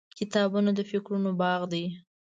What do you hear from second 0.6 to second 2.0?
د فکرونو باغ دی.